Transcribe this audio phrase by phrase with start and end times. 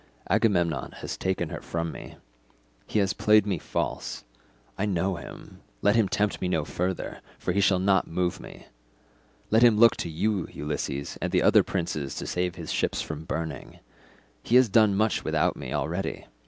[0.31, 2.15] Agamemnon has taken her from me;
[2.87, 4.23] he has played me false;
[4.75, 8.65] I know him; let him tempt me no further, for he shall not move me.
[9.51, 12.99] Let him look to you, Ulysses, and to the other princes to save his ships
[13.03, 13.77] from burning.
[14.41, 16.25] He has done much without me already.